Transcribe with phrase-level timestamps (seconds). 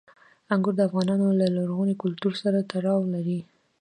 [0.53, 3.39] انګور د افغانانو له لرغوني کلتور سره تړاو لري.